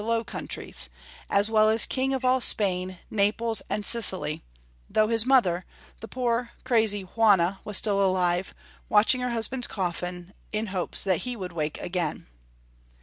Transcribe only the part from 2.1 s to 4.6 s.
of all Spain, Naples, and Sicily,